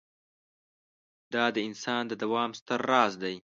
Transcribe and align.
دا 1.33 1.45
د 1.55 1.57
انسان 1.67 2.01
د 2.07 2.13
دوام 2.23 2.51
ستر 2.59 2.79
راز 2.91 3.13
دی. 3.23 3.35